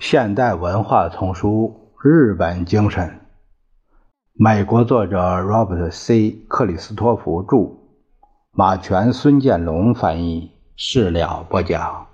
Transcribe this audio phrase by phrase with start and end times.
[0.00, 3.06] 现代文化丛书《日本精神》，
[4.32, 6.42] 美国作者 Robert C.
[6.48, 7.76] 克里斯托弗著，
[8.52, 12.06] 马全、孙建龙翻译，事了不讲。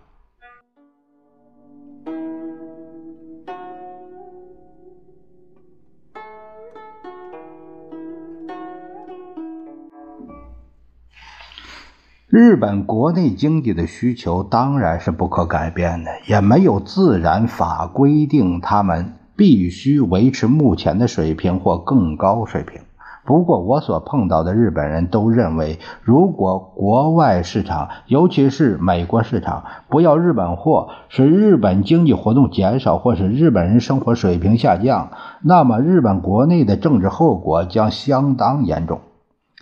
[12.38, 22.82] 日本国内经济的需求当然是不可改变的，也没有自然法规定他们必须维持目前的水平或更高水平。
[23.24, 35.08] 不过，我所碰到的日本人都认为，如果国外市场，尤其是美国市场，不要日本货，使日本经济活动减少，或使日本人生活水平下降，
[35.40, 39.00] 那么日本国内的政治后果将相当严重。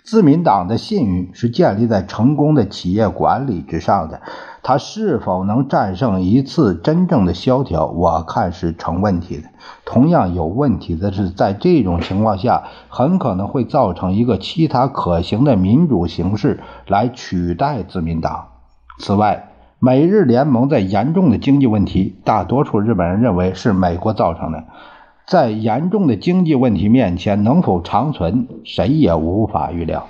[0.05, 4.21] 自民党的信誉是建立在成功的企业管理之上的，
[4.61, 9.49] 它是否能战胜一次真正的萧条，我看是成问题的。
[9.83, 18.49] 同样有问题的是，在这种情况下，很可能会造成一个其他可行的民主形式来取代自民党。
[18.99, 24.65] 此外，美日联盟在严重的经济问题，大多数日本人认为是美国造成的。
[25.27, 30.07] 在严重的经济问题面前，能否长存，谁也无法预料。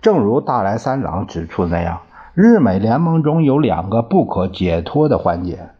[0.00, 2.00] 正如大来三郎指出那样，
[2.34, 5.70] 日美联盟中有两个不可解脱的环节。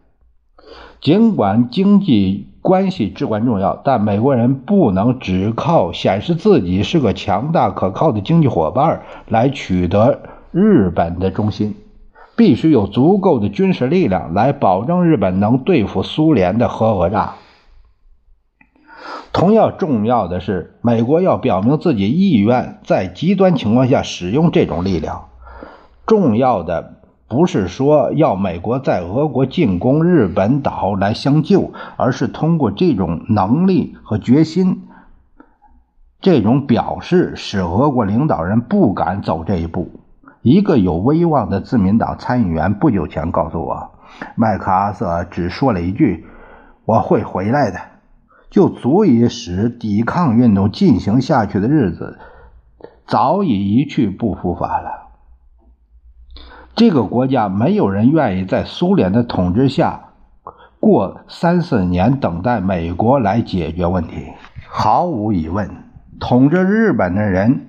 [1.00, 11.74] 尽管经济关系至关重要，但美国人不能只靠显示自己是个强大可靠的经济伙伴来取得日本的忠心，
[12.36, 17.34] 必须有足够的军事力量来保证日本能对付苏联的核讹诈。
[19.32, 25.28] 同样重要的是，美国要表明自己意愿在极端情况下使用这种力量。
[26.06, 26.96] 重要的
[27.28, 34.82] 不是说要美国在俄国进攻日本岛来相救，而是通过这种能力和决心，
[36.20, 39.88] 这种表示使俄国领导人不敢走这一步。
[40.42, 43.92] 一个有威望的自民党参议员不久前告诉我，
[44.34, 46.26] 麦克阿瑟只说了一句
[46.84, 47.78] ：“我会回来的。”
[48.52, 52.18] 就足以使抵抗运动进行下去的日子
[53.06, 55.08] 早已一去不复返了。
[56.76, 60.10] 这个国家没有人愿意在苏联的统治下
[60.78, 64.32] 过三四年，等待美国来解决问题。
[64.68, 65.70] 毫无疑问，
[66.20, 67.68] 统治日本的人。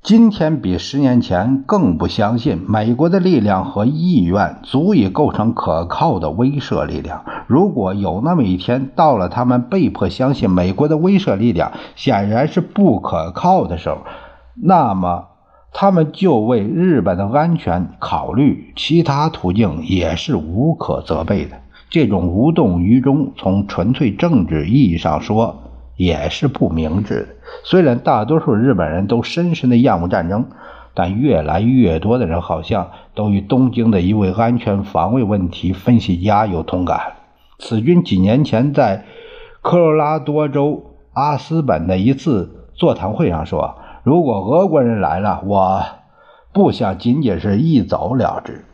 [0.00, 7.24] 今天比十年前更不相信美国的力量和意愿足以构成可靠的威慑力量。
[7.46, 13.98] 如果有那么一天到了，他们被迫相信美国的威慑力量显然是不可靠的时候，
[14.54, 15.26] 那么
[15.72, 21.58] 他们就为日本的安全考虑，其他途径也是无可责备的。
[21.90, 25.64] 这种无动于衷，从纯粹政治意义上说。
[25.98, 27.28] 也是不明智的。
[27.64, 30.46] 虽然大多数日本人都深深的厌恶战争，
[30.94, 37.00] 但越来越多的人好像都与东京的一位安全防卫问题分析家有同感。
[37.58, 39.04] 此君几年前在
[39.60, 45.84] 科罗拉多州阿斯本的一次座谈会上说：“如果俄国人来了，我
[46.52, 48.64] 不想仅仅是一走了之。”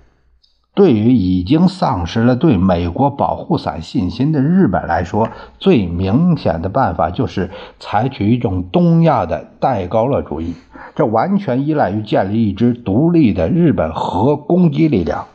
[0.75, 5.29] 对于已经丧失了对美国保护伞信心的日本来说，
[5.61, 10.55] 最明显的办法就是采取一种东亚的戴高乐主义。
[10.97, 15.27] 这完全依赖于建立一支独立的日本核攻击力量，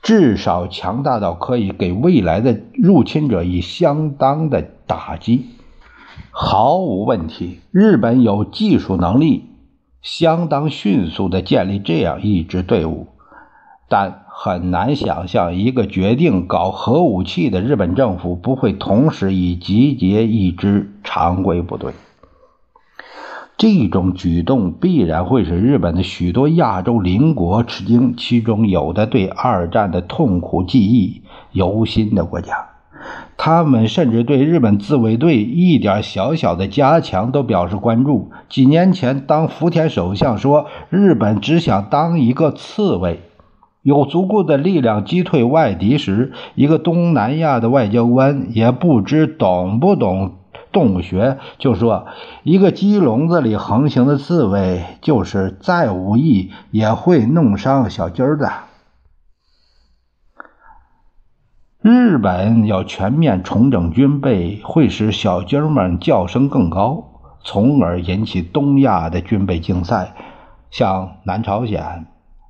[0.00, 5.44] 至少强大到可以给未来的入侵者以相当的打击。
[6.30, 9.50] 毫无问题，日本有技术能力，
[10.00, 13.08] 相当迅速地建立这样一支队伍，
[13.90, 14.22] 但。
[14.40, 21.92] 很难想象，一个决定搞核武器的日本政府不会同时已集结一支常规部队。
[23.56, 32.68] 这种举动必然会使日本的许多亚洲邻国吃惊，其中有的对二战的痛苦记忆犹新的国家，
[33.36, 38.30] 他们甚至对日本自卫队一点小小的加强都表示关注。
[38.48, 43.22] 几年前，当福田首相说日本只想当一个刺猬。
[43.82, 50.34] 有足够的力量击退外敌时，一个东南亚的外交官也不知懂不懂
[50.72, 52.06] 动物学，就说
[52.42, 58.50] 一个鸡笼子里横行的刺猬，就是再无意也会弄伤小鸡儿的。
[61.80, 67.04] 日本要全面重整军备，会使小鸡儿们叫声更高，
[67.44, 70.14] 从而引起东亚的军备竞赛，
[70.70, 72.06] 像南朝鲜。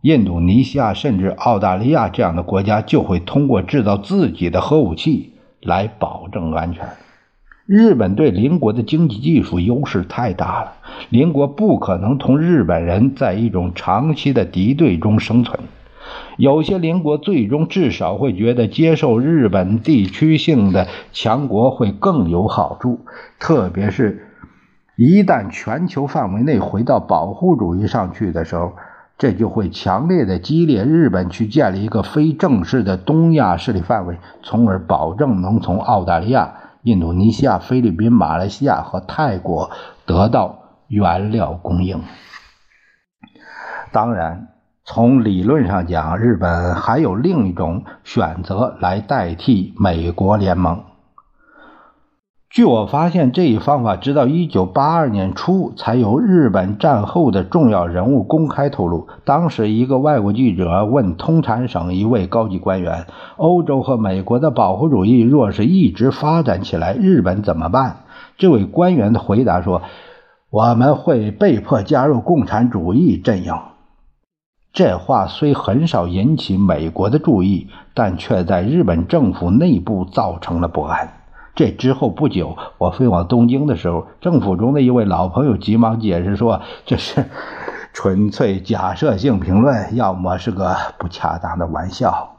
[0.08, 6.88] 印度尼西亚甚至澳大利亚这样的国家就会通过制造自己的核武器来保证安全。
[7.66, 10.72] 日本对邻国的经济技术优势太大了，
[11.10, 15.60] 邻国不可能同日本人在一种长期的敌对中生存。
[16.38, 23.00] 有些邻国最终至少会觉得接受日本地区性的强国会更有好处，
[23.38, 24.26] 特别是
[24.96, 28.72] 一旦全球范围内回到保护主义上去的时候，
[29.18, 36.54] 这就会强烈的激励日本去建立一个非正式的东亚势力范围，从而保证能从澳大利亚。
[36.82, 39.72] 印度尼西亚、菲律宾、马来西亚和泰国
[40.06, 42.00] 得到原料供应。
[43.90, 44.48] 当然，
[44.84, 50.84] 从理论上讲，日本还有另一种选择来代替美国联盟。
[52.58, 59.06] 据我发现，这一方法直到一九八二年初才由日本战后的重要人物公开透露。
[59.24, 63.06] 当时，一个外国记者问通产省一位高级官员
[63.38, 67.98] ：“欧洲和美国的保护主义若是一直发展起来，日本怎么办？”
[68.36, 69.82] 这位官员的回答说
[70.50, 73.54] ：“我们会被迫加入共产主义阵营。”
[74.74, 81.17] 这话虽很少引起美国的注意，但却在日本政府内部造成了不安。
[81.58, 87.24] 这之后不久，我飞往东京的时候，政府中的一位老朋友急忙解释说：“这是
[87.92, 92.36] 纯粹假设性评论，要么是个不恰当的玩笑。”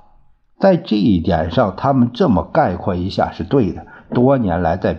[0.58, 3.88] 在这一点上，他们这么概括一下是对的。
[4.14, 4.98] 多年来，在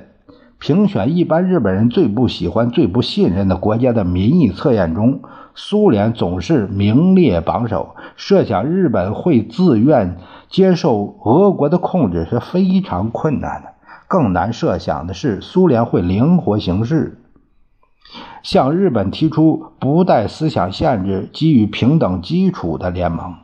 [0.58, 5.22] 评选一般日本人最不喜欢、最不信任的国家的民意测验中，
[5.54, 7.96] 苏联总是名列榜首。
[8.16, 10.18] 设想日本会自愿
[10.50, 13.70] 接受俄国的控制是非常困难的。
[14.10, 17.20] 更难设想的是，苏联会灵活行事，
[18.42, 23.36] 向日本提出不带思想限制、基于平等基础的联盟。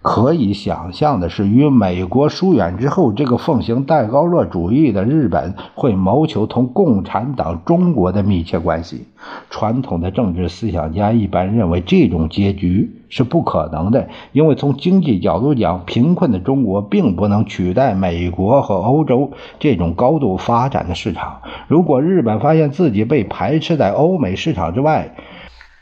[0.00, 9.08] 可以想象的是，与美国疏远之后，这个奉行戴高乐主义的日本会谋求同共产党中国的密切关系。
[9.50, 21.40] 传统的政治思想家一般认为，这种结局是不可能的，因为从经济角度讲，贫困的中国并不能取代美国和欧洲这种高度发展的市场。
[21.68, 25.14] 如果日本发现自己被排斥在欧美市场之外，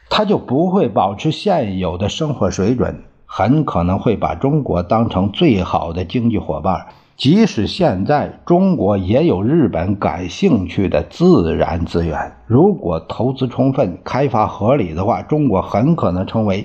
[0.09, 3.03] 他就不会保持现有的生活水准。
[3.29, 6.87] 很可能会把中国当成最好的经济伙伴，
[7.17, 12.33] 即使现在中国也有日本感兴趣的自然资源。
[12.47, 16.65] 如果投资充分、开发合理的话，中国很可能成为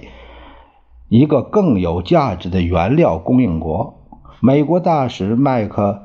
[1.11, 3.95] 一个更有价值的原料供应国。
[4.39, 6.03] 美国大使麦克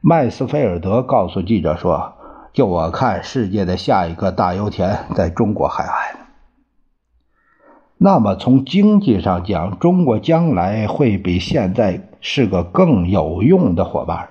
[0.00, 2.14] 麦斯菲尔德告诉记者说
[2.54, 6.16] ：“就我看，世界的下一个大油田在中国海岸。”
[8.00, 14.30] 那么，从经济上讲，中国将来会比现在是个更有用的伙伴。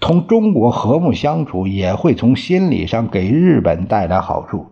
[0.00, 4.66] 同中国和睦相处，也会从心理上给日本带来好处。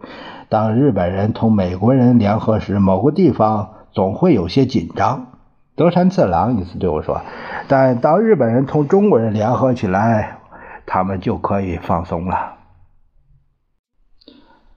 [0.50, 5.26] 当日本人同美国人联合时，某个地方总会有些紧张。
[5.74, 7.22] 德山次郎一次对我说
[7.66, 10.38] ：“但当日本人同中国人联合起来，
[10.84, 12.56] 他们就可以放松了。”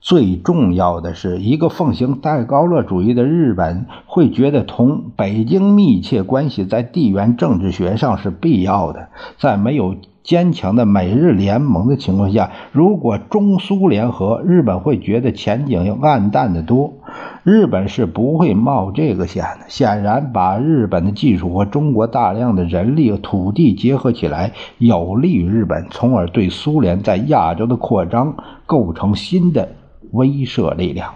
[0.00, 9.08] 最重要的是，一个奉行戴高乐主义的日本会觉得同北京密切关系在地缘政治学上是必要的。
[9.36, 16.94] 在没有坚强的美日联盟的情况下，如果中苏联合，日本会觉得前景要暗淡的多。
[17.44, 19.66] 日本是不会冒这个险的。
[19.68, 29.68] 显然，把日本的技术和中国大量的人力和土地结合起来，有利于日本，从而对苏联在亚洲的扩张构成新的。
[30.12, 31.12] 威慑力量。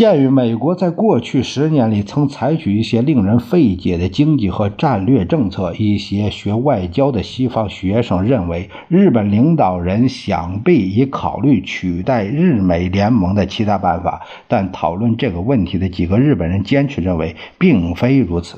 [0.00, 14.22] 鉴于美国在过去十年里曾采取一些令人费解的经济和战略政策，一些学外交的西方学生认为，日本领导人想必已考虑取代日美联盟的其他办法。
[14.48, 18.56] 但讨论这个问题的几个日本人坚持认为，并非如此。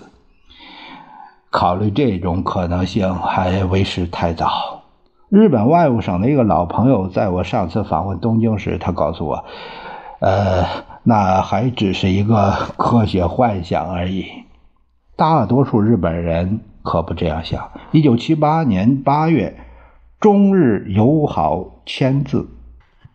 [1.50, 4.84] 考虑这种可能性还为时太早。
[5.28, 9.44] 日本外务省的一个老朋友，在我上次访问东京时，他告诉我，
[10.20, 10.64] 呃，
[11.04, 14.26] 那还只是一个科学幻想而已。
[15.16, 17.70] 大多数日本人可不这样想。
[17.90, 19.56] 一九七八年八月，
[20.20, 22.48] 中日友好签字，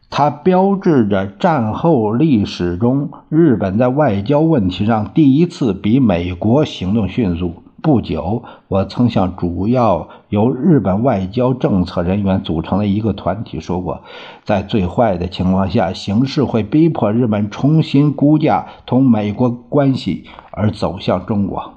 [0.10, 7.64] 它标志着战后历史中日本在外交问题上第一次比美国行动迅速。
[7.88, 14.02] 不久，我曾向主要由日本外交政策人员组成的一个团体说过，
[14.44, 21.76] 在最坏的情况下，形势会逼迫日本重新估价同美国关系，而走向中国。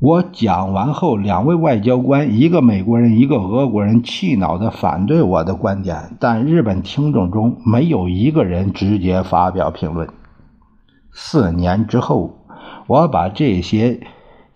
[0.00, 10.08] 我讲完后，两位外交官，一个美国人，一个俄国人，气恼地反对我的观点，但日本听众中没有一个人直接发表评论。
[11.12, 12.38] 四年之后。
[12.88, 14.00] 我把这些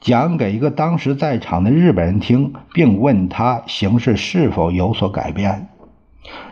[0.00, 5.68] 讲给一个当时在场的日本人听，并问他形势是否有所改变。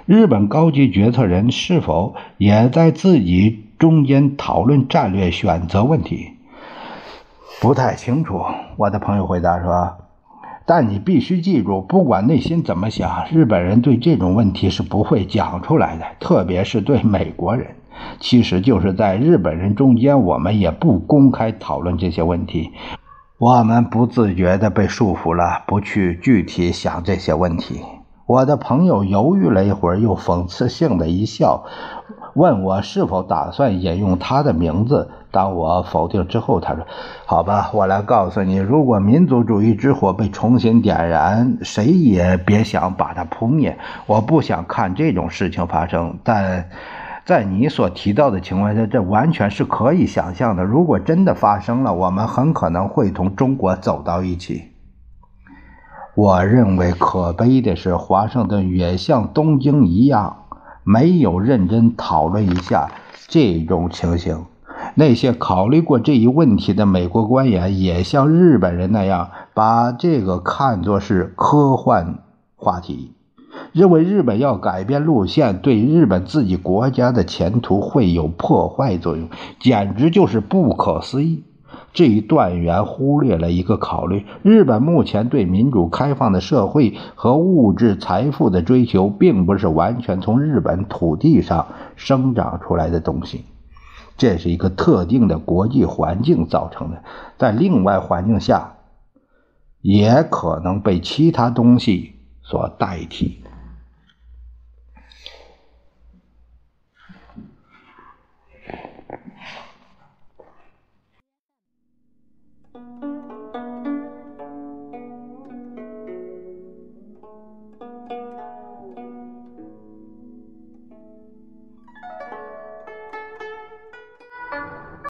[0.06, 6.30] 日本高级决策人是否也在自己中间讨论战略选择问题？
[7.60, 8.42] 不太清楚。
[8.76, 9.96] 我的朋友回答说
[10.66, 17.76] ：“但你必须记住，不管内心怎么想，日本人对这种问题是不会讲出来的，特别是对美国人。”
[18.18, 22.72] 其实就是在日本人中间，我们也不公开讨论这些问题，
[23.38, 27.82] 我们不自觉地被束缚了，不去具体想这些问题。
[28.26, 31.64] 我的朋友犹豫了一会儿，又讽刺性的一笑，
[32.34, 35.10] 问我是否打算引用他的名字。
[35.32, 36.86] 当我否定之后，他说
[37.26, 43.76] ：“好吧，我来告诉你，如果民族主义之火被重新点燃，谁也别想把它扑灭。
[44.06, 46.70] 我不想看这种事情发生，但……”
[47.24, 50.62] 在你所提到的情况下，这完全是可以想象的。
[50.62, 54.64] 如果真的发生了，我们很可能会同中国走到一起。
[56.14, 60.36] 我认为可悲的是，华盛顿也像东京一样，
[60.84, 62.90] 没有认真讨论一下
[63.26, 64.44] 这种情形。
[64.96, 72.18] 那些考虑过这一问题的美国官员，也像日本人那样，把这个看作是科幻
[72.54, 73.14] 话题。
[73.74, 79.28] 认为日本要改变路线，对日本自己国家的前途会有破坏作用，
[79.58, 81.42] 简直就是不可思议。
[81.92, 91.66] 这一断言忽略了一个考虑：日本目前对民主开放的社会和物质财富的追求，并不是完全从日本土地上
[91.96, 93.44] 生长出来的东西，
[94.16, 97.02] 这是一个特定的国际环境造成的，
[97.38, 98.74] 在另外环境下，
[99.82, 102.12] 也可能被其他东西
[102.44, 103.40] 所代替。